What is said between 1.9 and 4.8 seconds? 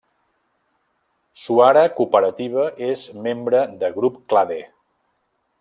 Cooperativa és membre de Grup Clade.